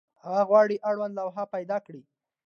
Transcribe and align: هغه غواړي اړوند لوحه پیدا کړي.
هغه 0.23 0.41
غواړي 0.49 0.75
اړوند 0.89 1.13
لوحه 1.19 1.43
پیدا 1.55 1.77
کړي. 1.85 2.01